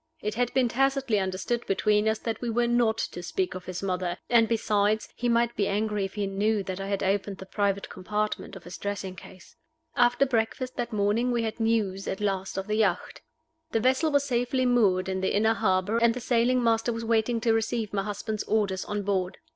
[0.19, 3.83] It had been tacitly understood between us that we were not to speak of his
[3.83, 7.45] mother and, besides, he might be angry if he knew that I had opened the
[7.45, 9.57] private compartment of his dressing case.
[9.95, 13.21] After breakfast that morning we had news at last of the yacht.
[13.73, 17.39] The vessel was safely moored in the inner harbor, and the sailing master was waiting
[17.41, 19.37] to receive my husband's orders on board.